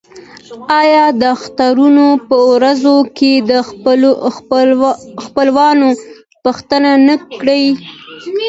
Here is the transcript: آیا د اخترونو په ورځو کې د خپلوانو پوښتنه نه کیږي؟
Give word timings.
آیا 0.81 1.05
د 1.19 1.21
اخترونو 1.35 2.07
په 2.27 2.37
ورځو 2.51 2.95
کې 3.17 3.31
د 3.49 3.53
خپلوانو 5.25 5.89
پوښتنه 6.43 6.91
نه 7.07 7.15
کیږي؟ 7.41 7.71